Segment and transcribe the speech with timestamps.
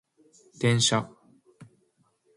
[0.59, 1.11] 電車